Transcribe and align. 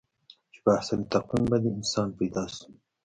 چې 0.51 0.59
په 0.63 0.69
احسن 0.77 0.99
تقویم 1.13 1.43
باندې 1.51 1.69
انسان 1.77 2.07
پیدا 2.19 2.43
شو. 2.55 2.65